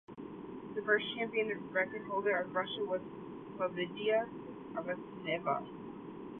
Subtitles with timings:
[0.73, 3.01] The first champion and record holder of Russia was
[3.55, 4.27] Klavdiya
[4.73, 5.61] Afanasyeva.